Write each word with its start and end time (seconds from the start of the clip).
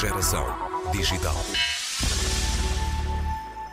Geração 0.00 0.46
Digital. 0.92 1.34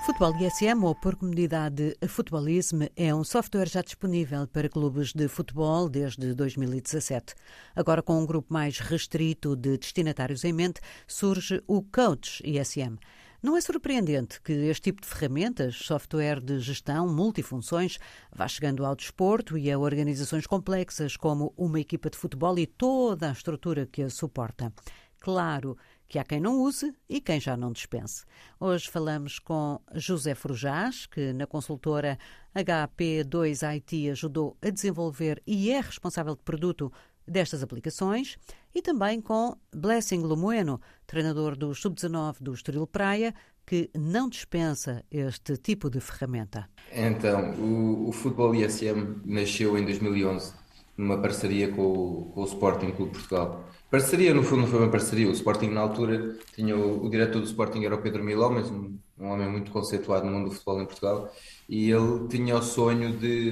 Futebol 0.05 0.35
ISM, 0.35 0.83
ou 0.83 0.93
por 0.93 1.15
comunidade 1.15 1.95
Futebolism, 2.05 2.81
é 2.97 3.15
um 3.15 3.23
software 3.23 3.69
já 3.69 3.81
disponível 3.81 4.45
para 4.45 4.67
clubes 4.67 5.13
de 5.13 5.29
futebol 5.29 5.87
desde 5.87 6.33
2017. 6.33 7.33
Agora, 7.73 8.03
com 8.03 8.21
um 8.21 8.25
grupo 8.25 8.53
mais 8.53 8.77
restrito 8.79 9.55
de 9.55 9.77
destinatários 9.77 10.43
em 10.43 10.51
mente, 10.51 10.81
surge 11.07 11.63
o 11.65 11.81
Coach 11.81 12.43
ISM. 12.43 12.97
Não 13.41 13.55
é 13.55 13.61
surpreendente 13.61 14.41
que 14.41 14.51
este 14.51 14.91
tipo 14.91 15.01
de 15.01 15.07
ferramentas, 15.07 15.77
software 15.77 16.41
de 16.41 16.59
gestão, 16.59 17.07
multifunções, 17.07 17.99
vá 18.35 18.49
chegando 18.49 18.85
ao 18.85 18.97
desporto 18.97 19.57
e 19.57 19.71
a 19.71 19.79
organizações 19.79 20.45
complexas 20.45 21.15
como 21.15 21.53
uma 21.55 21.79
equipa 21.79 22.09
de 22.09 22.17
futebol 22.17 22.59
e 22.59 22.67
toda 22.67 23.29
a 23.29 23.31
estrutura 23.31 23.85
que 23.85 24.03
a 24.03 24.09
suporta. 24.09 24.73
Claro 25.19 25.77
que 26.07 26.17
há 26.17 26.23
quem 26.23 26.39
não 26.39 26.61
use 26.61 26.93
e 27.09 27.19
quem 27.19 27.39
já 27.39 27.57
não 27.57 27.71
dispense. 27.71 28.23
Hoje 28.59 28.89
falamos 28.89 29.39
com 29.39 29.79
José 29.93 30.33
Frujás, 30.33 31.05
que 31.05 31.33
na 31.33 31.45
consultora 31.45 32.17
HP2IT 32.55 34.11
ajudou 34.11 34.57
a 34.61 34.69
desenvolver 34.69 35.41
e 35.45 35.71
é 35.71 35.79
responsável 35.79 36.35
de 36.35 36.43
produto 36.43 36.91
destas 37.27 37.61
aplicações, 37.61 38.37
e 38.73 38.81
também 38.81 39.19
com 39.19 39.55
Blessing 39.75 40.21
Lomoeno, 40.21 40.79
treinador 41.05 41.57
do 41.57 41.75
Sub-19 41.75 42.37
do 42.39 42.53
Estoril 42.53 42.87
Praia, 42.87 43.33
que 43.65 43.89
não 43.93 44.29
dispensa 44.29 45.03
este 45.11 45.57
tipo 45.57 45.89
de 45.89 45.99
ferramenta. 45.99 46.69
Então, 46.89 47.51
o, 47.55 48.07
o 48.07 48.11
Futebol 48.13 48.55
ISM 48.55 49.21
nasceu 49.25 49.77
em 49.77 49.83
2011 49.83 50.53
numa 50.97 51.21
parceria 51.21 51.71
com 51.71 51.81
o, 51.81 52.31
com 52.33 52.41
o 52.41 52.45
Sporting 52.45 52.91
Clube 52.91 53.11
Portugal. 53.11 53.63
Parceria, 53.89 54.33
no 54.33 54.43
fundo, 54.43 54.63
não 54.63 54.67
foi 54.67 54.79
uma 54.79 54.91
parceria. 54.91 55.29
O 55.29 55.31
Sporting, 55.31 55.69
na 55.69 55.81
altura, 55.81 56.37
tinha 56.53 56.75
o, 56.75 57.05
o 57.05 57.09
diretor 57.09 57.39
do 57.39 57.45
Sporting, 57.45 57.85
era 57.85 57.95
o 57.95 58.01
Pedro 58.01 58.23
Miló, 58.23 58.49
mas 58.49 58.69
um, 58.69 58.97
um, 59.17 59.27
homem 59.27 59.49
muito 59.49 59.71
conceituado 59.71 60.25
no 60.25 60.31
mundo 60.31 60.49
do 60.49 60.51
futebol 60.51 60.81
em 60.81 60.85
Portugal, 60.85 61.31
e 61.69 61.89
ele 61.91 62.27
tinha 62.27 62.57
o 62.57 62.61
sonho 62.61 63.15
de, 63.15 63.51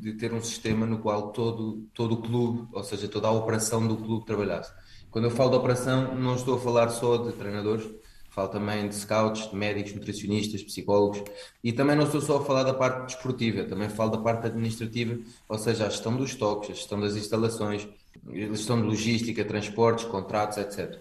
de 0.00 0.14
ter 0.14 0.32
um 0.32 0.40
sistema 0.40 0.86
no 0.86 0.98
qual 0.98 1.32
todo, 1.32 1.86
todo 1.92 2.14
o 2.14 2.22
clube, 2.22 2.66
ou 2.72 2.82
seja, 2.82 3.08
toda 3.08 3.28
a 3.28 3.32
operação 3.32 3.86
do 3.86 3.96
clube 3.96 4.24
trabalhasse. 4.24 4.72
Quando 5.10 5.26
eu 5.26 5.30
falo 5.30 5.50
de 5.50 5.56
operação, 5.56 6.14
não 6.14 6.34
estou 6.34 6.56
a 6.56 6.60
falar 6.60 6.88
só 6.88 7.18
de 7.18 7.32
treinadores, 7.32 7.86
falo 8.34 8.48
também 8.48 8.88
de 8.88 8.94
scouts, 8.96 9.48
de 9.48 9.56
médicos, 9.56 9.94
nutricionistas, 9.94 10.62
psicólogos 10.62 11.22
e 11.62 11.72
também 11.72 11.94
não 11.94 12.04
estou 12.04 12.20
só 12.20 12.38
a 12.38 12.44
falar 12.44 12.64
da 12.64 12.74
parte 12.74 13.12
desportiva, 13.12 13.62
também 13.64 13.88
falo 13.88 14.10
da 14.10 14.18
parte 14.18 14.46
administrativa, 14.46 15.16
ou 15.48 15.56
seja, 15.56 15.86
a 15.86 15.88
gestão 15.88 16.16
dos 16.16 16.30
estoques, 16.30 16.70
a 16.70 16.74
gestão 16.74 16.98
das 16.98 17.14
instalações, 17.14 17.86
a 18.28 18.34
gestão 18.34 18.80
de 18.80 18.88
logística, 18.88 19.44
transportes, 19.44 20.04
contratos, 20.06 20.58
etc. 20.58 21.00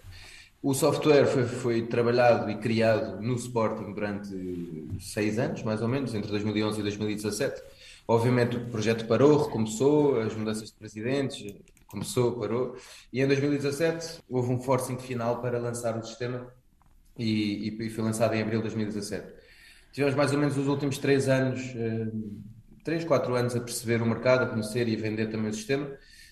O 0.61 0.73
software 0.75 1.25
foi, 1.25 1.43
foi, 1.45 1.81
trabalhado 1.87 2.49
e 2.49 2.55
criado 2.55 3.19
no 3.19 3.33
Sporting 3.35 3.91
durante 3.93 4.29
seis 4.99 5.37
anos, 5.37 5.63
mais 5.63 5.81
ou 5.81 5.89
menos, 5.89 6.13
entre 6.13 6.29
2011 6.29 6.79
e 6.79 6.83
2017. 6.83 7.61
Obviamente 8.07 8.57
o 8.57 8.69
projeto 8.69 9.07
parou, 9.07 9.43
recomeçou, 9.43 10.21
as 10.21 10.35
mudanças 10.35 10.69
de 10.69 10.75
presidentes, 10.75 11.53
começou, 11.87 12.33
parou, 12.33 12.77
e 13.11 13.21
em 13.21 13.27
2017 13.27 14.21
houve 14.29 14.51
um 14.51 14.59
forcing 14.59 14.97
final 14.97 15.41
para 15.41 15.59
lançar 15.59 15.97
o 15.97 16.03
sistema 16.03 16.47
e, 17.17 17.75
e, 17.79 17.89
foi 17.89 18.03
lançado 18.03 18.33
em 18.35 18.41
abril 18.41 18.59
de 18.59 18.63
2017. 18.63 19.27
Tivemos 19.91 20.15
mais 20.15 20.31
ou 20.31 20.39
menos 20.39 20.57
os 20.57 20.67
últimos 20.67 20.97
três 20.97 21.29
anos, 21.29 21.61
eh, 21.75 22.07
três, 22.83 23.05
quatro 23.05 23.35
anos 23.35 23.55
a 23.55 23.59
perceber 23.59 24.01
o 24.01 24.05
mercado, 24.05 24.43
a 24.43 24.47
conhecer 24.47 24.87
e 24.87 24.95
a 24.95 24.99
vender 24.99 25.27
também 25.27 25.51
o 25.51 25.53
sistema. 25.53 25.87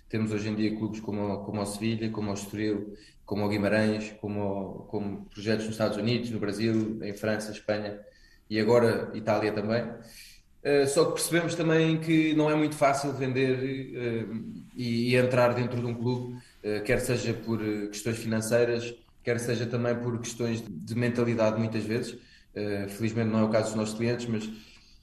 Temos 0.10 0.32
hoje 0.32 0.50
em 0.50 0.56
dia 0.56 0.76
clubes 0.76 1.00
como, 1.00 1.46
como 1.46 1.62
o 1.62 1.66
Sevilha, 1.66 2.10
como 2.10 2.32
o 2.32 2.34
Estoril, 2.34 2.96
como 3.24 3.46
o 3.46 3.50
Guimarães, 3.50 4.14
como, 4.20 4.88
como 4.90 5.26
projetos 5.26 5.66
nos 5.66 5.76
Estados 5.76 5.98
Unidos, 5.98 6.32
no 6.32 6.40
Brasil, 6.40 7.00
em 7.04 7.14
França, 7.14 7.52
Espanha 7.52 8.00
e 8.50 8.60
agora 8.60 9.10
Itália 9.14 9.54
também. 9.54 9.84
Uh, 9.84 10.86
só 10.88 11.06
que 11.06 11.14
percebemos 11.14 11.56
também 11.56 11.98
que 12.00 12.34
não 12.36 12.52
é 12.52 12.56
muito 12.56 12.76
fácil 12.76 13.14
vender 13.14 13.58
uh, 13.58 14.44
e, 14.76 15.12
e, 15.12 15.16
entrar 15.16 15.54
dentro 15.54 15.80
de 15.80 15.86
um 15.86 15.94
clube, 15.94 16.36
uh, 16.36 16.84
quer 16.84 17.00
seja 17.00 17.34
por 17.34 17.60
questões 17.88 18.18
financeiras, 18.18 18.94
quer 19.24 19.40
seja 19.40 19.66
também 19.66 19.96
por 19.96 20.20
questões 20.20 20.64
de 20.68 20.96
mentalidade, 20.96 21.60
muitas 21.60 21.84
vezes. 21.84 22.14
Uh, 22.54 22.90
felizmente 22.90 23.30
não 23.30 23.40
é 23.40 23.44
o 23.44 23.50
caso 23.50 23.68
dos 23.68 23.76
nossos 23.76 23.96
clientes, 23.96 24.26
mas 24.26 24.50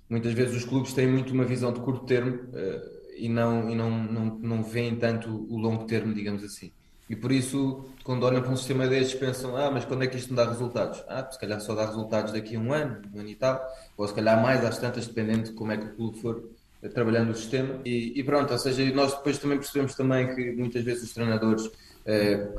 muitas 0.09 0.33
vezes 0.33 0.57
os 0.57 0.65
clubes 0.65 0.93
têm 0.93 1.07
muito 1.07 1.33
uma 1.33 1.45
visão 1.45 1.73
de 1.73 1.81
curto 1.81 2.05
termo 2.05 2.37
uh, 2.37 2.99
e, 3.17 3.29
não, 3.29 3.71
e 3.71 3.75
não, 3.75 3.91
não, 3.91 4.25
não 4.39 4.63
veem 4.63 4.97
tanto 4.97 5.31
o 5.31 5.57
longo 5.57 5.85
termo, 5.85 6.15
digamos 6.15 6.45
assim. 6.45 6.73
E 7.09 7.17
por 7.17 7.33
isso, 7.33 7.87
quando 8.05 8.25
olham 8.25 8.43
para 8.43 8.53
um 8.53 8.57
sistema 8.57 8.87
destes, 8.87 9.19
pensam: 9.19 9.57
ah, 9.57 9.71
mas 9.71 9.85
quando 9.85 10.05
é 10.05 10.07
que 10.07 10.17
isto 10.17 10.31
me 10.31 10.37
dá 10.37 10.47
resultados? 10.47 11.03
Ah, 11.09 11.27
se 11.31 11.39
calhar 11.39 11.61
só 11.61 11.75
dá 11.75 11.87
resultados 11.87 12.33
daqui 12.33 12.57
a 12.57 12.61
um 12.61 12.73
ano, 12.73 13.01
um 13.15 13.21
ano 13.21 13.29
e 13.29 13.35
tal, 13.35 13.67
ou 13.97 14.07
se 14.07 14.15
calhar 14.15 14.41
mais 14.43 14.63
às 14.65 14.79
tantas, 14.79 15.07
dependendo 15.07 15.45
de 15.45 15.53
como 15.53 15.73
é 15.73 15.79
que 15.79 15.87
o 15.87 15.95
clube 15.95 16.21
for 16.21 16.51
eh, 16.83 16.89
trabalhando 16.89 17.31
o 17.31 17.35
sistema. 17.35 17.81
E, 17.85 18.19
e 18.19 18.23
pronto, 18.23 18.53
ou 18.53 18.59
seja, 18.59 18.85
nós 18.95 19.15
depois 19.15 19.39
também 19.39 19.57
percebemos 19.57 19.95
também 19.95 20.35
que 20.35 20.53
muitas 20.53 20.85
vezes 20.85 21.05
os 21.05 21.15
treinadores 21.15 21.71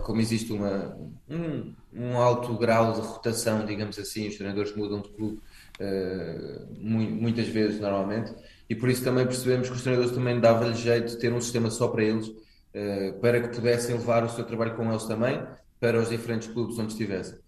como 0.03 0.21
existe 0.21 0.51
uma, 0.53 0.95
um, 1.29 1.73
um, 1.93 2.17
alto 2.17 2.53
grau 2.55 2.93
de 2.93 3.01
rotação, 3.01 3.65
digamos 3.65 3.97
assim, 3.97 4.27
os 4.27 4.35
treinadores 4.35 4.75
mudam 4.75 5.01
de 5.01 5.09
clube 5.09 5.39
uh, 5.79 6.67
muitas 6.79 7.47
vezes, 7.47 7.79
normalmente, 7.79 8.33
e 8.69 8.75
por 8.75 8.89
isso 8.89 9.03
também 9.03 9.25
percebemos 9.25 9.67
que 9.69 9.75
os 9.75 9.81
treinadores 9.81 10.15
também 10.15 10.39
dava-lhe 10.39 10.75
jeito 10.75 11.07
de 11.09 11.17
ter 11.17 11.33
um 11.33 11.41
sistema 11.41 11.71
só 11.71 11.87
para 11.87 12.03
eles, 12.03 12.27
uh, 12.27 13.19
para 13.21 13.41
que 13.41 13.55
pudessem 13.55 13.95
levar 13.95 14.23
o 14.23 14.29
seu 14.29 14.43
trabalho 14.43 14.75
com 14.75 14.89
eles 14.89 15.05
também, 15.05 15.41
para 15.79 15.99
os 15.99 16.09
diferentes 16.09 16.47
clubes 16.47 16.77
onde 16.77 16.91
estivessem. 16.91 17.39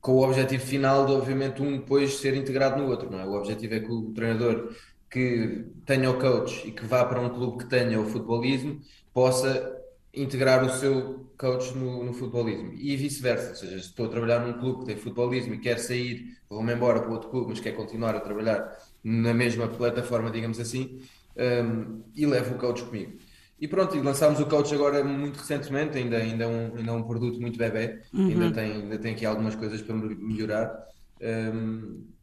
Com 0.00 0.12
o 0.12 0.24
objetivo 0.24 0.64
final 0.64 1.06
de, 1.06 1.12
obviamente, 1.12 1.62
um 1.62 1.78
depois 1.78 2.18
ser 2.18 2.34
integrado 2.36 2.80
no 2.80 2.88
outro, 2.88 3.10
não 3.10 3.20
é? 3.20 3.24
O 3.24 3.32
objetivo 3.32 3.74
é 3.74 3.80
que 3.80 3.90
o 3.90 4.12
treinador 4.12 4.72
que 5.08 5.64
tenha 5.84 6.10
o 6.10 6.18
coach 6.18 6.66
e 6.66 6.72
que 6.72 6.84
vá 6.84 7.04
para 7.04 7.20
um 7.20 7.30
clube 7.30 7.64
que 7.64 7.70
tenha 7.70 8.00
o 8.00 8.06
futebolismo 8.06 8.80
possa 9.14 9.76
integrar 10.16 10.64
o 10.64 10.70
seu 10.70 11.26
coach 11.38 11.76
no, 11.76 12.02
no 12.02 12.14
futebolismo 12.14 12.72
e 12.74 12.96
vice-versa. 12.96 13.50
Ou 13.50 13.54
seja, 13.54 13.78
se 13.78 13.88
estou 13.88 14.06
a 14.06 14.08
trabalhar 14.08 14.40
num 14.40 14.54
clube 14.54 14.80
que 14.80 14.86
tem 14.86 14.96
futebolismo 14.96 15.54
e 15.54 15.58
quer 15.58 15.78
sair, 15.78 16.36
vou-me 16.48 16.72
embora 16.72 17.00
para 17.00 17.12
outro 17.12 17.28
clube, 17.28 17.50
mas 17.50 17.60
quer 17.60 17.72
continuar 17.72 18.14
a 18.14 18.20
trabalhar 18.20 18.76
na 19.04 19.34
mesma 19.34 19.68
plataforma, 19.68 20.30
digamos 20.30 20.58
assim, 20.58 21.00
um, 21.36 22.02
e 22.14 22.24
levo 22.26 22.54
o 22.54 22.58
coach 22.58 22.82
comigo. 22.84 23.18
E 23.60 23.68
pronto, 23.68 23.96
e 23.96 24.00
lançámos 24.00 24.40
o 24.40 24.46
coach 24.46 24.74
agora 24.74 25.02
muito 25.04 25.38
recentemente, 25.38 25.96
ainda, 25.96 26.16
ainda, 26.18 26.44
é 26.44 26.46
um, 26.46 26.76
ainda 26.76 26.90
é 26.90 26.94
um 26.94 27.02
produto 27.02 27.40
muito 27.40 27.58
bebê, 27.58 28.02
uhum. 28.12 28.28
ainda, 28.28 28.50
tem, 28.52 28.72
ainda 28.72 28.98
tem 28.98 29.12
aqui 29.14 29.24
algumas 29.24 29.54
coisas 29.54 29.80
para 29.80 29.94
melhorar. 29.94 30.86
Um, 31.20 32.15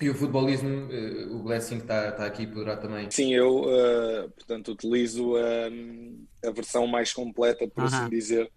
e 0.00 0.08
o 0.08 0.14
futebolismo, 0.14 0.68
uh, 0.68 1.36
o 1.36 1.42
Blessing 1.42 1.78
está 1.78 2.12
tá 2.12 2.26
aqui 2.26 2.46
poderá 2.46 2.76
também. 2.76 3.10
Sim, 3.10 3.34
eu, 3.34 3.62
uh, 3.62 4.30
portanto, 4.30 4.72
utilizo 4.72 5.32
uh, 5.32 6.26
a 6.44 6.50
versão 6.50 6.86
mais 6.86 7.12
completa, 7.12 7.66
por 7.66 7.84
assim 7.84 8.08
dizer, 8.08 8.50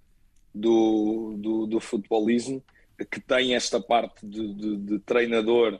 do, 0.53 1.35
do, 1.39 1.65
do, 1.65 1.79
futebolismo, 1.79 2.63
que 3.09 3.19
tem 3.19 3.55
esta 3.55 3.81
parte 3.81 4.25
de, 4.25 4.53
de, 4.53 4.77
de 4.77 4.99
treinador 4.99 5.79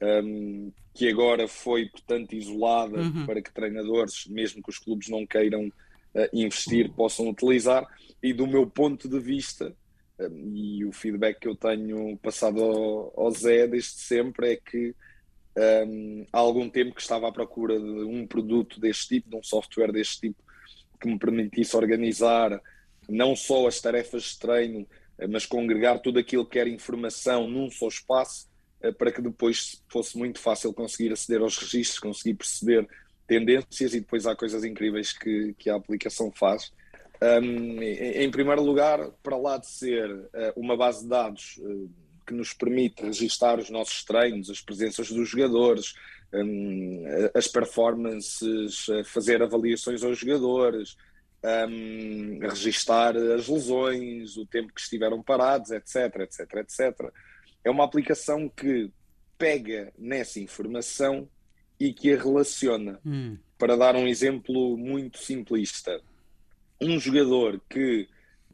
um, 0.00 0.70
que 0.94 1.08
agora 1.08 1.48
foi, 1.48 1.86
portanto, 1.86 2.34
isolada 2.34 3.00
uhum. 3.00 3.26
para 3.26 3.42
que 3.42 3.52
treinadores, 3.52 4.26
mesmo 4.26 4.62
que 4.62 4.70
os 4.70 4.78
clubes 4.78 5.08
não 5.08 5.26
queiram 5.26 5.72
investir, 6.32 6.90
possam 6.92 7.28
utilizar. 7.28 7.86
E 8.22 8.32
do 8.32 8.46
meu 8.46 8.66
ponto 8.66 9.08
de 9.08 9.18
vista, 9.18 9.74
e 10.52 10.84
o 10.84 10.92
feedback 10.92 11.40
que 11.40 11.48
eu 11.48 11.54
tenho 11.54 12.16
passado 12.18 12.62
ao, 12.62 13.12
ao 13.16 13.30
Zé 13.30 13.66
desde 13.66 13.90
sempre 13.90 14.52
é 14.52 14.56
que 14.56 14.94
um, 15.56 16.26
há 16.32 16.38
algum 16.38 16.68
tempo 16.68 16.94
que 16.94 17.00
estava 17.00 17.28
à 17.28 17.32
procura 17.32 17.78
de 17.78 18.04
um 18.04 18.26
produto 18.26 18.80
deste 18.80 19.08
tipo, 19.08 19.30
de 19.30 19.36
um 19.36 19.42
software 19.42 19.92
deste 19.92 20.20
tipo, 20.20 20.42
que 21.00 21.08
me 21.08 21.18
permitisse 21.18 21.76
organizar 21.76 22.60
não 23.08 23.34
só 23.34 23.66
as 23.66 23.80
tarefas 23.80 24.22
de 24.24 24.38
treino, 24.38 24.86
mas 25.28 25.44
congregar 25.44 26.00
tudo 26.00 26.18
aquilo 26.18 26.46
que 26.46 26.58
era 26.58 26.68
informação 26.68 27.48
num 27.48 27.70
só 27.70 27.88
espaço, 27.88 28.48
eh, 28.80 28.92
para 28.92 29.12
que 29.12 29.20
depois 29.20 29.82
fosse 29.88 30.16
muito 30.16 30.38
fácil 30.38 30.72
conseguir 30.72 31.12
aceder 31.12 31.42
aos 31.42 31.58
registros, 31.58 31.98
conseguir 31.98 32.34
perceber 32.34 32.88
tendências 33.26 33.94
e 33.94 34.00
depois 34.00 34.26
há 34.26 34.34
coisas 34.34 34.64
incríveis 34.64 35.12
que, 35.12 35.54
que 35.58 35.68
a 35.68 35.76
aplicação 35.76 36.32
faz. 36.32 36.72
Um, 37.22 37.82
em 37.82 38.30
primeiro 38.30 38.62
lugar, 38.62 39.10
para 39.22 39.36
lá 39.36 39.58
de 39.58 39.66
ser 39.66 40.10
uh, 40.10 40.30
uma 40.56 40.74
base 40.76 41.02
de 41.02 41.08
dados 41.08 41.58
uh, 41.58 41.90
que 42.26 42.32
nos 42.32 42.54
permite 42.54 43.02
registar 43.02 43.58
os 43.58 43.68
nossos 43.68 44.02
treinos, 44.04 44.48
as 44.48 44.62
presenças 44.62 45.10
dos 45.10 45.28
jogadores, 45.28 45.94
um, 46.32 47.04
as 47.34 47.46
performances, 47.46 48.86
fazer 49.04 49.42
avaliações 49.42 50.02
aos 50.02 50.18
jogadores, 50.18 50.96
um, 51.42 52.38
registar 52.40 53.16
as 53.16 53.48
lesões, 53.48 54.36
o 54.36 54.46
tempo 54.46 54.72
que 54.72 54.80
estiveram 54.80 55.22
parados, 55.22 55.70
etc, 55.70 56.20
etc, 56.20 56.54
etc. 56.56 57.12
É 57.64 57.70
uma 57.70 57.84
aplicação 57.84 58.48
que 58.48 58.90
pega 59.36 59.92
nessa 59.98 60.38
informação 60.38 61.28
e 61.78 61.92
que 61.92 62.12
a 62.12 62.22
relaciona. 62.22 63.00
Hum. 63.04 63.38
Para 63.58 63.76
dar 63.76 63.96
um 63.96 64.06
exemplo 64.06 64.76
muito 64.76 65.18
simplista, 65.18 66.00
um 66.80 66.98
jogador 66.98 67.60
que 67.68 68.08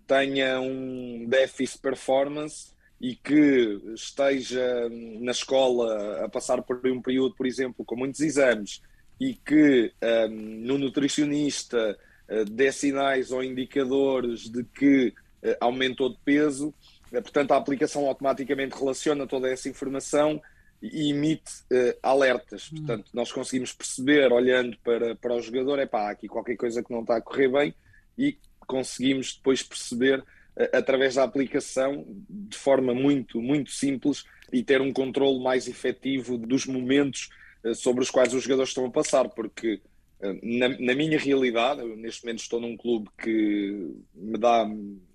tenha 0.07 0.61
um 0.61 1.27
déficit 1.29 1.81
performance 1.81 2.75
e 3.01 3.15
que 3.15 3.81
esteja 3.95 4.89
na 5.21 5.33
escola 5.33 6.25
a 6.25 6.29
passar 6.29 6.63
por 6.63 6.81
um 6.87 7.03
período, 7.03 7.35
por 7.35 7.47
exemplo, 7.47 7.85
com 7.85 7.97
muitos 7.97 8.21
exames 8.21 8.81
e 9.21 9.35
que 9.35 9.93
um, 10.03 10.29
no 10.29 10.79
nutricionista 10.79 11.99
uh, 12.29 12.45
dê 12.45 12.71
sinais 12.73 13.31
ou 13.31 13.43
indicadores 13.43 14.49
de 14.49 14.65
que 14.65 15.09
uh, 15.43 15.57
aumentou 15.61 16.11
de 16.11 16.19
peso, 16.25 16.69
uh, 16.69 17.23
portanto 17.23 17.53
a 17.53 17.57
aplicação 17.57 18.07
automaticamente 18.07 18.77
relaciona 18.77 19.27
toda 19.27 19.51
essa 19.51 19.69
informação 19.69 20.41
e 20.83 21.11
emite 21.11 21.53
uh, 21.73 21.99
alertas. 22.03 22.71
Hum. 22.73 22.77
Portanto, 22.77 23.11
nós 23.13 23.33
conseguimos 23.33 23.73
perceber, 23.73 24.33
olhando 24.33 24.77
para, 24.85 25.15
para 25.17 25.35
o 25.35 25.41
jogador, 25.41 25.79
é 25.79 25.87
pá, 25.87 26.11
aqui 26.11 26.29
qualquer 26.29 26.57
coisa 26.57 26.83
que 26.83 26.93
não 26.93 27.01
está 27.01 27.17
a 27.17 27.21
correr 27.21 27.49
bem, 27.49 27.75
e 28.17 28.39
conseguimos 28.67 29.35
depois 29.35 29.63
perceber 29.63 30.25
através 30.73 31.15
da 31.17 31.23
aplicação 31.23 32.07
de 32.29 32.57
forma 32.57 32.95
muito, 32.95 33.41
muito 33.41 33.71
simples 33.71 34.25
e 34.53 34.63
ter 34.63 34.81
um 34.81 34.93
controle 34.93 35.43
mais 35.43 35.69
efetivo 35.69 36.39
dos 36.39 36.67
momentos 36.67 37.29
eh, 37.63 37.75
sobre 37.75 38.03
os 38.03 38.11
quais 38.11 38.33
os 38.33 38.43
jogadores 38.43 38.71
estão 38.71 38.87
a 38.87 38.91
passar, 38.91 39.29
porque 39.29 39.81
eh, 40.21 40.39
na, 40.43 40.69
na 40.69 40.95
minha 40.95 41.19
realidade, 41.19 41.81
eu 41.81 41.97
neste 41.97 42.25
momento 42.25 42.41
estou 42.41 42.61
num 42.61 42.77
clube 42.77 43.11
que 43.23 43.95
me 44.15 44.39
dá 44.39 44.67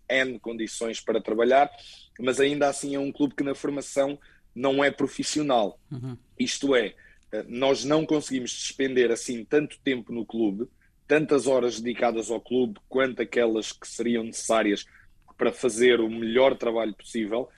N 0.09 0.39
condições 0.39 0.99
para 0.99 1.21
trabalhar, 1.21 1.71
mas 2.19 2.39
ainda 2.39 2.67
assim 2.67 2.93
é 2.95 2.99
um 2.99 3.11
clube 3.11 3.35
que 3.35 3.43
na 3.43 3.55
formação 3.55 4.19
não 4.53 4.83
é 4.83 4.91
profissional. 4.91 5.79
Uhum. 5.89 6.17
Isto 6.37 6.75
é, 6.75 6.93
eh, 7.31 7.45
nós 7.47 7.83
não 7.83 8.05
conseguimos 8.05 8.51
despender 8.51 9.11
assim 9.11 9.43
tanto 9.45 9.79
tempo 9.83 10.13
no 10.13 10.25
clube, 10.25 10.67
tantas 11.11 11.45
horas 11.45 11.77
dedicadas 11.77 12.31
ao 12.31 12.39
clube, 12.39 12.79
quanto 12.87 13.21
aquelas 13.21 13.73
que 13.73 13.85
seriam 13.85 14.23
necessárias 14.23 14.85
para 15.37 15.51
fazer 15.51 15.99
o 15.99 16.09
melhor 16.09 16.55
trabalho 16.55 16.93
possível. 16.93 17.49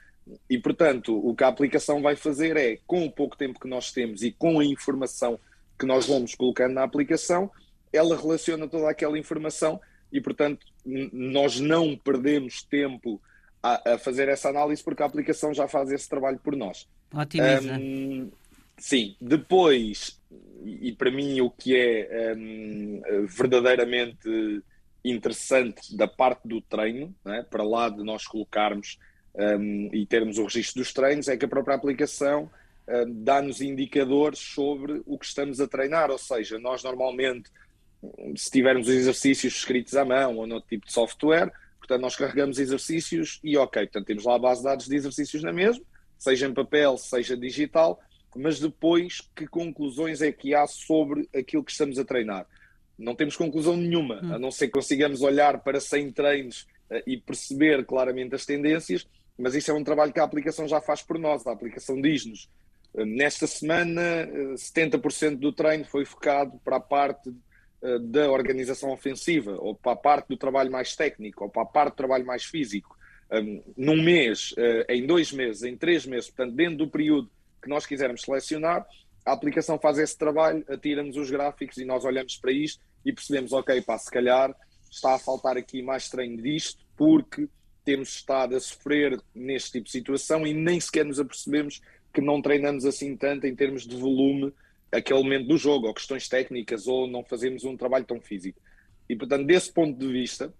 E, 0.49 0.57
portanto, 0.57 1.15
o 1.15 1.35
que 1.35 1.43
a 1.43 1.49
aplicação 1.49 2.01
vai 2.01 2.15
fazer 2.15 2.57
é, 2.57 2.79
com 2.87 3.05
o 3.05 3.11
pouco 3.11 3.37
tempo 3.37 3.59
que 3.59 3.67
nós 3.67 3.91
temos 3.91 4.23
e 4.23 4.31
com 4.31 4.59
a 4.59 4.65
informação 4.65 5.39
que 5.77 5.85
nós 5.85 6.07
vamos 6.07 6.33
colocando 6.33 6.73
na 6.73 6.81
aplicação, 6.81 7.51
ela 7.93 8.19
relaciona 8.19 8.67
toda 8.67 8.89
aquela 8.89 9.19
informação 9.19 9.79
e, 10.11 10.19
portanto, 10.19 10.65
nós 10.83 11.59
não 11.59 11.95
perdemos 11.95 12.63
tempo 12.63 13.21
a, 13.61 13.93
a, 13.93 13.97
fazer 13.99 14.29
essa 14.29 14.49
análise 14.49 14.83
porque 14.83 15.03
a 15.03 15.05
aplicação 15.05 15.53
já 15.53 15.67
faz 15.67 15.91
esse 15.91 16.09
trabalho 16.09 16.39
por 16.43 16.55
nós. 16.55 16.87
Otimiza. 17.13 17.77
Um, 17.77 18.31
sim, 18.79 19.15
depois, 19.21 20.19
e, 20.63 20.89
e, 20.89 20.95
para 20.95 21.11
mim 21.11 21.41
o 21.41 21.49
que 21.49 21.75
é 21.75 22.33
um, 22.35 23.01
verdadeiramente 23.27 24.63
interessante 25.03 25.95
da 25.95 26.07
parte 26.07 26.47
do 26.47 26.61
treino, 26.61 27.13
né, 27.25 27.45
para 27.49 27.63
lá 27.63 27.89
de 27.89 28.03
nós 28.03 28.25
colocarmos 28.25 28.97
um, 29.35 29.89
e 29.93 30.05
termos 30.05 30.37
o 30.37 30.43
registro 30.43 30.81
dos 30.81 30.93
treinos, 30.93 31.27
é 31.27 31.35
que 31.35 31.45
a 31.45 31.49
própria 31.49 31.75
aplicação 31.75 32.49
um, 32.87 33.23
dá-nos 33.23 33.61
indicadores 33.61 34.39
sobre 34.39 35.01
o 35.05 35.17
que 35.17 35.25
estamos 35.25 35.59
a 35.59 35.67
treinar, 35.67 36.09
ou 36.09 36.17
seja, 36.17 36.57
nós 36.57 36.83
normalmente, 36.83 37.49
se 38.35 38.49
tivermos 38.49 38.87
os 38.87 38.93
exercícios 38.93 39.55
escritos 39.55 39.95
à 39.95 40.05
mão 40.05 40.37
ou 40.37 40.47
no 40.47 40.61
tipo 40.61 40.85
de 40.85 40.93
software, 40.93 41.51
portanto 41.79 42.01
nós 42.01 42.15
carregamos 42.15 42.59
exercícios 42.59 43.39
e 43.43 43.57
ok, 43.57 43.83
portanto 43.83 44.05
temos 44.05 44.23
lá 44.23 44.35
a 44.35 44.39
base 44.39 44.61
de 44.61 44.65
dados 44.65 44.87
de 44.87 44.95
exercícios 44.95 45.43
na 45.43 45.51
mesma, 45.51 45.83
seja 46.17 46.47
em 46.47 46.53
papel, 46.53 46.97
seja 46.97 47.35
digital, 47.35 47.99
mas 48.39 48.59
depois 48.59 49.21
que 49.35 49.47
conclusões 49.47 50.21
é 50.21 50.31
que 50.31 50.53
há 50.53 50.65
sobre 50.67 51.27
aquilo 51.33 51.63
que 51.63 51.71
estamos 51.71 51.99
a 51.99 52.05
treinar? 52.05 52.47
não 52.97 53.15
temos 53.15 53.35
conclusão 53.35 53.75
nenhuma, 53.75 54.21
hum. 54.23 54.33
a 54.35 54.39
não 54.39 54.51
ser 54.51 54.67
que 54.67 54.73
consigamos 54.73 55.21
olhar 55.21 55.59
para 55.59 55.79
100 55.79 56.11
treinos 56.11 56.67
uh, 56.89 57.01
e 57.05 57.17
perceber 57.17 57.85
claramente 57.85 58.35
as 58.35 58.45
tendências, 58.45 59.07
mas 59.37 59.55
isso 59.55 59.71
é 59.71 59.73
um 59.73 59.83
trabalho 59.83 60.13
que 60.13 60.19
a 60.19 60.23
aplicação 60.23 60.67
já 60.67 60.79
faz 60.79 61.01
por 61.01 61.17
nós. 61.17 61.45
A 61.45 61.51
aplicação 61.51 61.99
diz-nos, 61.99 62.49
uh, 62.93 63.05
nesta 63.05 63.47
semana, 63.47 64.01
uh, 64.01 64.53
eh, 64.53 64.55
70% 64.55 65.37
do 65.37 65.51
treino 65.51 65.85
foi 65.85 66.05
focado 66.05 66.59
para 66.63 66.77
a 66.77 66.81
parte 66.81 67.31
da 68.13 68.31
organização 68.31 68.93
ofensiva, 68.93 69.57
ou 69.59 69.75
para 69.75 69.91
a 69.91 69.95
parte 69.97 70.29
do 70.29 70.37
trabalho 70.37 70.71
mais 70.71 70.95
técnico, 70.95 71.43
ou 71.43 71.49
para 71.49 71.63
a 71.63 71.65
parte 71.65 71.95
do 71.95 71.97
trabalho 71.97 72.25
mais 72.25 72.45
físico. 72.45 72.97
Um, 73.29 73.61
num 73.75 74.01
mês, 74.01 74.55
em 74.87 75.05
dois 75.05 75.33
meses, 75.33 75.63
em 75.63 75.75
três 75.75 76.05
meses, 76.05 76.29
portanto, 76.29 76.55
dentro 76.55 76.77
do 76.77 76.87
período 76.87 77.29
que 77.63 77.69
nós 77.69 77.85
quisermos 77.85 78.21
selecionar, 78.21 78.85
a 79.25 79.31
aplicação 79.31 79.79
faz 79.79 79.97
esse 79.97 80.17
trabalho, 80.17 80.63
atira-nos 80.67 81.15
os 81.15 81.31
gráficos 81.31 81.77
e 81.77 81.85
nós 81.85 82.03
olhamos 82.03 82.35
para 82.35 82.51
isto 82.51 82.83
e 83.05 83.13
percebemos, 83.13 83.53
ok, 83.53 83.81
pá, 83.81 83.97
se 83.97 84.11
calhar 84.11 84.53
está 84.91 85.15
a 85.15 85.19
faltar 85.19 85.57
aqui 85.57 85.81
mais 85.81 86.09
treino 86.09 86.41
disto, 86.41 86.83
porque 86.95 87.47
temos 87.85 88.09
estado 88.09 88.55
a 88.55 88.59
sofrer 88.59 89.19
neste 89.33 89.73
tipo 89.73 89.85
de 89.85 89.91
situação 89.91 90.45
e 90.45 90.53
nem 90.53 90.79
sequer 90.79 91.05
nos 91.05 91.19
apercebemos 91.19 91.81
que 92.13 92.21
não 92.21 92.41
treinamos 92.41 92.85
assim 92.85 93.15
tanto 93.15 93.47
em 93.47 93.55
termos 93.55 93.87
de 93.87 93.95
volume 93.95 94.53
aquele 94.91 95.23
momento 95.23 95.47
do 95.47 95.57
jogo, 95.57 95.87
ou 95.87 95.93
questões 95.93 96.27
técnicas, 96.27 96.85
ou 96.85 97.07
não 97.07 97.23
fazemos 97.23 97.63
um 97.63 97.75
trabalho 97.75 98.05
tão 98.05 98.21
físico. 98.21 98.61
E 99.09 99.15
portanto, 99.15 99.47
desse 99.47 99.71
ponto 99.71 99.97
de 99.97 100.07
vista, 100.07 100.53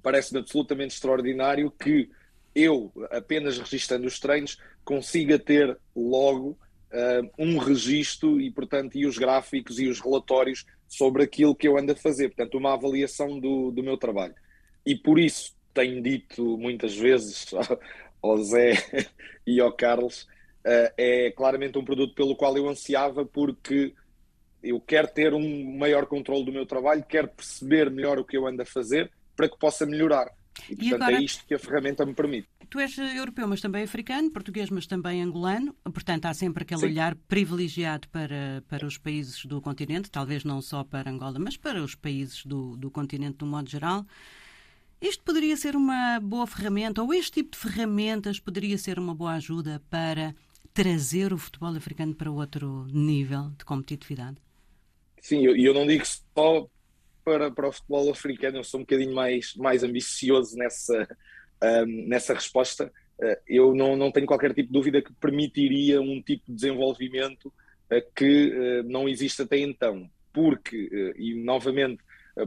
parece-me 0.00 0.40
absolutamente 0.40 0.94
extraordinário 0.94 1.70
que 1.70 2.08
eu, 2.54 2.92
apenas 3.10 3.58
registrando 3.58 4.06
os 4.06 4.18
treinos, 4.18 4.58
consiga 4.84 5.38
ter 5.38 5.76
logo 5.94 6.50
uh, 6.92 7.30
um 7.38 7.58
registro 7.58 8.40
e, 8.40 8.50
portanto, 8.50 8.96
e 8.96 9.06
os 9.06 9.18
gráficos 9.18 9.78
e 9.78 9.88
os 9.88 10.00
relatórios 10.00 10.64
sobre 10.86 11.24
aquilo 11.24 11.54
que 11.54 11.66
eu 11.66 11.76
ando 11.76 11.92
a 11.92 11.96
fazer, 11.96 12.28
portanto, 12.28 12.56
uma 12.56 12.74
avaliação 12.74 13.40
do, 13.40 13.70
do 13.70 13.82
meu 13.82 13.96
trabalho. 13.96 14.34
E 14.86 14.94
por 14.94 15.18
isso 15.18 15.54
tenho 15.72 16.00
dito 16.00 16.56
muitas 16.56 16.94
vezes 16.94 17.52
ao 18.22 18.36
Zé 18.42 18.74
e 19.46 19.60
ao 19.60 19.72
Carlos, 19.72 20.22
uh, 20.64 20.92
é 20.96 21.32
claramente 21.32 21.76
um 21.76 21.84
produto 21.84 22.14
pelo 22.14 22.36
qual 22.36 22.56
eu 22.56 22.68
ansiava, 22.68 23.24
porque 23.24 23.92
eu 24.62 24.80
quero 24.80 25.08
ter 25.08 25.34
um 25.34 25.76
maior 25.76 26.06
controle 26.06 26.44
do 26.44 26.52
meu 26.52 26.64
trabalho, 26.64 27.04
quero 27.06 27.28
perceber 27.28 27.90
melhor 27.90 28.18
o 28.18 28.24
que 28.24 28.36
eu 28.36 28.46
ando 28.46 28.62
a 28.62 28.66
fazer 28.66 29.10
para 29.36 29.48
que 29.48 29.58
possa 29.58 29.84
melhorar. 29.84 30.30
E, 30.68 30.76
portanto, 30.76 30.82
e 30.82 30.94
agora... 30.94 31.16
é 31.16 31.22
isto 31.22 31.44
que 31.46 31.54
a 31.54 31.58
ferramenta 31.58 32.06
me 32.06 32.14
permite. 32.14 32.48
Tu 32.70 32.78
és 32.78 32.96
europeu, 32.98 33.46
mas 33.46 33.60
também 33.60 33.82
africano, 33.82 34.30
português, 34.30 34.70
mas 34.70 34.86
também 34.86 35.22
angolano. 35.22 35.74
Portanto, 35.84 36.26
há 36.26 36.34
sempre 36.34 36.62
aquele 36.62 36.80
Sim. 36.80 36.86
olhar 36.86 37.14
privilegiado 37.14 38.08
para, 38.08 38.62
para 38.68 38.86
os 38.86 38.96
países 38.98 39.44
do 39.44 39.60
continente, 39.60 40.10
talvez 40.10 40.44
não 40.44 40.60
só 40.62 40.82
para 40.82 41.10
Angola, 41.10 41.38
mas 41.38 41.56
para 41.56 41.82
os 41.82 41.94
países 41.94 42.44
do, 42.44 42.76
do 42.76 42.90
continente 42.90 43.38
de 43.38 43.44
um 43.44 43.48
modo 43.48 43.68
geral. 43.68 44.06
Isto 45.00 45.22
poderia 45.22 45.56
ser 45.56 45.76
uma 45.76 46.18
boa 46.20 46.46
ferramenta, 46.46 47.02
ou 47.02 47.12
este 47.12 47.32
tipo 47.42 47.50
de 47.50 47.58
ferramentas 47.58 48.40
poderia 48.40 48.78
ser 48.78 48.98
uma 48.98 49.14
boa 49.14 49.32
ajuda 49.34 49.82
para 49.90 50.34
trazer 50.72 51.32
o 51.32 51.38
futebol 51.38 51.76
africano 51.76 52.14
para 52.14 52.30
outro 52.30 52.86
nível 52.90 53.50
de 53.56 53.64
competitividade? 53.64 54.38
Sim, 55.20 55.40
e 55.40 55.44
eu, 55.44 55.56
eu, 55.56 55.74
não 55.74 55.86
digo 55.86 56.04
só 56.04 56.68
para, 57.24 57.50
para 57.50 57.68
o 57.68 57.72
futebol 57.72 58.10
africano, 58.10 58.58
eu 58.58 58.64
sou 58.64 58.80
um 58.80 58.82
bocadinho 58.82 59.14
mais, 59.14 59.54
mais 59.56 59.82
ambicioso 59.82 60.56
nessa, 60.56 61.08
um, 61.62 62.08
nessa 62.08 62.34
resposta. 62.34 62.92
Uh, 63.18 63.36
eu 63.46 63.74
não, 63.74 63.96
não 63.96 64.12
tenho 64.12 64.26
qualquer 64.26 64.52
tipo 64.52 64.68
de 64.68 64.72
dúvida 64.72 65.00
que 65.00 65.12
permitiria 65.14 66.00
um 66.00 66.20
tipo 66.20 66.44
de 66.46 66.54
desenvolvimento 66.54 67.46
uh, 67.46 68.12
que 68.14 68.52
uh, 68.52 68.82
não 68.84 69.08
existe 69.08 69.42
até 69.42 69.58
então, 69.58 70.08
porque, 70.32 71.14
e 71.16 71.34
novamente 71.34 72.02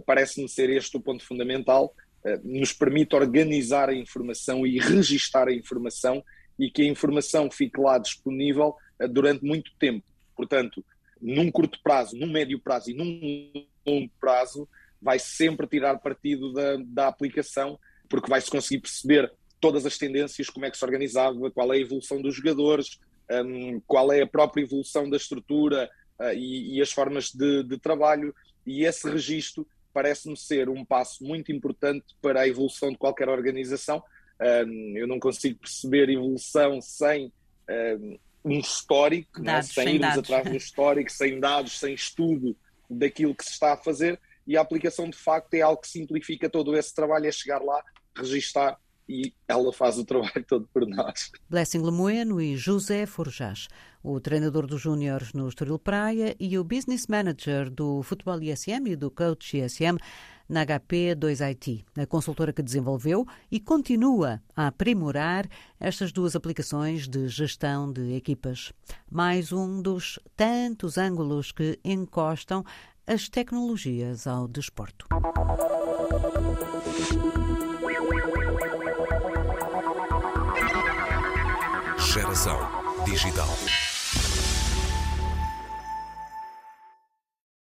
parece-me 0.06 0.50
ser 0.50 0.70
este 0.70 0.98
o 0.98 1.00
ponto 1.00 1.24
fundamental, 1.24 1.96
nos 2.44 2.74
permite 2.74 3.16
organizar 3.16 3.88
a 3.88 3.96
informação 3.96 4.68
e 4.68 4.78
registar 4.78 5.48
a 5.48 5.54
informação 5.54 6.22
e 6.60 6.70
que 6.70 6.82
a 6.82 6.86
informação 6.86 7.50
fique 7.50 7.80
lá 7.80 7.98
disponível 7.98 8.76
durante 9.10 9.46
muito 9.46 9.72
tempo. 9.80 10.06
Portanto, 10.36 10.84
num 11.22 11.50
curto 11.50 11.80
prazo, 11.82 12.18
num 12.18 12.30
médio 12.30 12.60
prazo 12.60 12.92
e 12.92 12.94
num 12.94 13.66
longo 13.88 14.12
prazo, 14.20 14.68
vai 15.02 15.20
sempre 15.20 15.68
tirar 15.68 16.00
partido 16.00 16.52
da, 16.54 16.78
da 16.84 17.08
aplicação 17.08 17.80
porque 18.10 18.30
vai-se 18.30 18.50
conseguir 18.50 18.82
perceber 18.82 19.32
todas 19.60 19.86
as 19.86 19.98
tendências, 19.98 20.50
como 20.50 20.66
é 20.66 20.72
que 20.72 20.78
se 20.78 20.86
organizava, 20.86 21.52
qual 21.52 21.74
é 21.74 21.78
a 21.78 21.80
evolução 21.80 22.22
dos 22.22 22.36
jogadores, 22.36 23.00
um, 23.32 23.82
qual 23.86 24.12
é 24.12 24.22
a 24.22 24.28
própria 24.28 24.64
evolução 24.64 25.10
da 25.10 25.18
estrutura 25.18 25.90
uh, 26.20 26.34
e, 26.34 26.78
e, 26.78 26.82
as 26.82 26.92
formas 26.92 27.32
de, 27.32 27.64
de, 27.64 27.78
trabalho, 27.78 28.34
e 28.66 28.86
esse 28.86 29.10
registro 29.10 29.68
parece-me 29.94 30.38
ser 30.38 30.70
um 30.70 30.86
passo 30.86 31.24
muito 31.24 31.52
importante 31.52 32.06
para 32.22 32.42
a 32.42 32.48
evolução 32.48 32.92
de 32.92 32.98
qualquer 32.98 33.30
organização. 33.30 34.04
Um, 34.40 34.94
eu 34.96 35.08
não 35.08 35.20
consigo 35.20 35.60
perceber 35.60 36.10
evolução 36.10 36.80
sem 36.80 37.32
um, 37.68 38.20
um 38.46 38.60
histórico, 38.60 39.42
né? 39.42 39.62
sem, 39.64 39.86
sem 39.86 39.96
irmos 39.96 40.02
dados. 40.02 40.20
atrás 40.20 40.50
do 40.50 40.56
histórico, 40.56 41.12
sem 41.12 41.40
dados, 41.40 41.80
sem 41.80 41.96
estudo 41.96 42.56
daquilo 42.90 43.36
que 43.36 43.44
se 43.44 43.52
está 43.52 43.74
a 43.74 43.78
fazer, 43.78 44.20
e 44.46 44.56
a 44.56 44.62
aplicação 44.62 45.10
de 45.10 45.18
facto 45.18 45.54
é 45.54 45.62
algo 45.62 45.82
que 45.82 45.90
simplifica 45.90 46.50
todo 46.50 46.76
esse 46.76 46.94
trabalho, 46.94 47.28
é 47.28 47.32
chegar 47.32 47.62
lá, 47.62 47.84
registar 48.16 48.80
e 49.10 49.34
ela 49.48 49.72
faz 49.72 49.98
o 49.98 50.06
trabalho 50.06 50.46
todo 50.48 50.68
por 50.74 50.86
nós. 50.86 51.32
Blessing 51.50 51.82
Lemoeno 51.82 52.42
e 52.42 52.58
José 52.58 53.06
Forjas, 53.06 53.68
o 54.04 54.20
treinador 54.20 54.68
dos 54.68 54.82
Júniores 54.82 55.34
no 55.34 55.48
Estoril 55.48 55.80
Praia 55.80 56.36
e 56.40 56.58
o 56.58 56.64
Business 56.64 57.08
Manager 57.08 57.70
do 57.70 58.04
Futebol 58.04 58.42
ISM 58.42 58.88
e 58.88 58.96
do 58.96 59.10
Coach 59.10 59.58
ISM, 59.58 59.98
na 60.48 60.66
HP 60.66 61.16
2IT, 61.16 61.84
a 61.98 62.06
consultora 62.06 62.54
que 62.54 62.62
desenvolveu 62.62 63.26
e 63.52 63.60
continua 63.60 64.42
a 64.56 64.68
aprimorar 64.68 65.48
estas 65.80 66.12
duas 66.12 66.36
aplicações 66.36 67.08
de 67.08 67.28
gestão 67.28 67.92
de 67.92 68.14
equipas. 68.14 68.72
Mais 69.10 69.52
um 69.52 69.82
dos 69.82 70.20
tantos 70.36 70.98
ângulos 70.98 71.52
que 71.52 71.80
encostam 71.84 72.64
as 73.06 73.30
tecnologias 73.30 74.28
ao 74.28 74.48
desporto. 74.48 75.08
Geração 81.98 82.60
Digital. 83.06 83.48